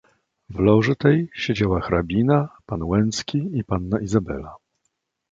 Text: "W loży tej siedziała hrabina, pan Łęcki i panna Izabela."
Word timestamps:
"W 0.49 0.59
loży 0.59 0.95
tej 0.95 1.29
siedziała 1.33 1.81
hrabina, 1.81 2.49
pan 2.65 2.83
Łęcki 2.83 3.49
i 3.53 3.63
panna 3.63 3.99
Izabela." 3.99 4.55